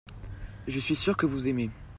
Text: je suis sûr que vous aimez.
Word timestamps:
je 0.67 0.79
suis 0.79 0.95
sûr 0.95 1.15
que 1.15 1.27
vous 1.27 1.47
aimez. 1.47 1.69